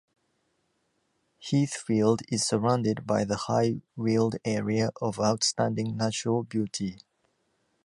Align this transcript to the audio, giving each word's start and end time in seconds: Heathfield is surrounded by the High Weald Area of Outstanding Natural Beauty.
Heathfield 1.39 2.23
is 2.29 2.43
surrounded 2.43 3.05
by 3.05 3.23
the 3.23 3.35
High 3.35 3.81
Weald 3.95 4.37
Area 4.43 4.89
of 4.99 5.19
Outstanding 5.19 5.95
Natural 5.95 6.41
Beauty. 6.41 6.97